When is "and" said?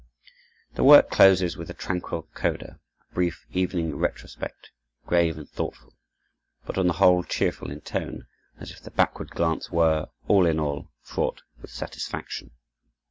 5.37-5.47